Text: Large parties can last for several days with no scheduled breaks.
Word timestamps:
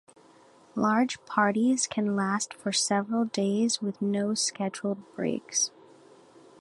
Large 0.73 1.23
parties 1.27 1.85
can 1.85 2.15
last 2.15 2.55
for 2.55 2.71
several 2.71 3.25
days 3.25 3.83
with 3.83 4.01
no 4.01 4.33
scheduled 4.33 4.97
breaks. 5.15 5.69